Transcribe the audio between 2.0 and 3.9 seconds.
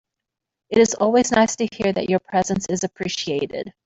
your presence is appreciated.